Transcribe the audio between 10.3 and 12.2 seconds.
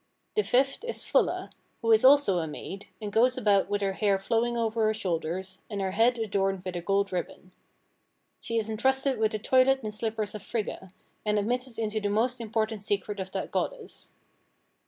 of Frigga, and admitted into the